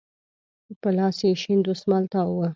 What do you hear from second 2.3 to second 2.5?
و.